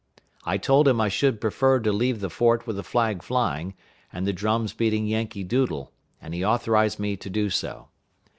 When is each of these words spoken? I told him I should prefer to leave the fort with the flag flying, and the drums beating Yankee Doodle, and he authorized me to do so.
I 0.45 0.57
told 0.57 0.87
him 0.87 0.99
I 0.99 1.09
should 1.09 1.39
prefer 1.39 1.79
to 1.79 1.91
leave 1.93 2.21
the 2.21 2.31
fort 2.31 2.65
with 2.65 2.75
the 2.75 2.81
flag 2.83 3.21
flying, 3.21 3.75
and 4.11 4.25
the 4.25 4.33
drums 4.33 4.73
beating 4.73 5.05
Yankee 5.05 5.43
Doodle, 5.43 5.91
and 6.19 6.33
he 6.33 6.43
authorized 6.43 6.97
me 6.97 7.15
to 7.17 7.29
do 7.29 7.51
so. 7.51 7.89